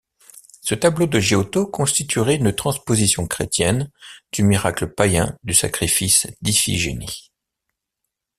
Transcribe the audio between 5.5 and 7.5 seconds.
sacrifice d’Iphigénie.